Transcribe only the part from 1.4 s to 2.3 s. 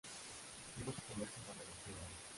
bajo las piedras.